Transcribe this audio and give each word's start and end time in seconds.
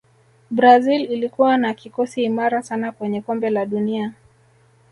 brazil 0.51 1.11
ilikuwa 1.11 1.57
na 1.57 1.73
kikosi 1.73 2.23
imara 2.23 2.63
sana 2.63 2.91
kwenye 2.91 3.21
kombe 3.21 3.49
la 3.49 3.65
dunia 3.65 4.13